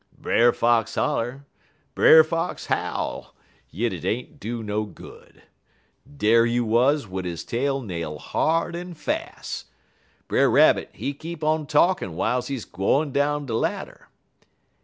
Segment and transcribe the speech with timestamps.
[0.17, 1.45] "Brer Fox holler,
[1.93, 3.35] Brer Fox howl,
[3.69, 5.43] yit 't ain't do no good.
[6.17, 9.65] Dar he wuz wid he tail nail hard en fas'.
[10.27, 14.07] Brer Rabbit, he keep on talkin' w'iles he gwine down de ladder.